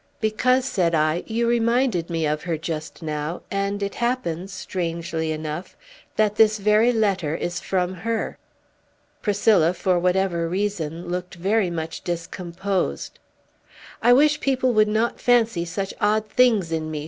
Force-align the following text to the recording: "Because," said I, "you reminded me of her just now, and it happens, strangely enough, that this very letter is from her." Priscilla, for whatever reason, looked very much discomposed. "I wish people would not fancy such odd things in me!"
"Because," 0.19 0.65
said 0.65 0.95
I, 0.95 1.21
"you 1.27 1.45
reminded 1.47 2.09
me 2.09 2.25
of 2.25 2.41
her 2.41 2.57
just 2.57 3.03
now, 3.03 3.43
and 3.51 3.83
it 3.83 3.93
happens, 3.93 4.51
strangely 4.51 5.31
enough, 5.31 5.77
that 6.15 6.37
this 6.37 6.57
very 6.57 6.91
letter 6.91 7.35
is 7.35 7.59
from 7.59 7.93
her." 7.93 8.39
Priscilla, 9.21 9.75
for 9.75 9.99
whatever 9.99 10.49
reason, 10.49 11.07
looked 11.09 11.35
very 11.35 11.69
much 11.69 12.01
discomposed. 12.01 13.19
"I 14.01 14.11
wish 14.11 14.39
people 14.39 14.73
would 14.73 14.87
not 14.87 15.21
fancy 15.21 15.65
such 15.65 15.93
odd 16.01 16.27
things 16.27 16.71
in 16.71 16.89
me!" 16.89 16.99